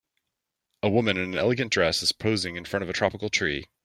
[0.81, 3.65] A woman in an elegant dress is posing in front of a tropical tree.